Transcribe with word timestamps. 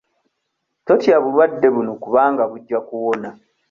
Totya 0.85 1.15
bulwadde 1.23 1.67
buno 1.75 1.93
kubanga 2.03 2.43
bujja 2.51 2.77
kuwona. 2.87 3.29